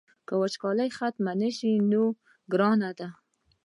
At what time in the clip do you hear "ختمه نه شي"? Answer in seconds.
0.97-1.71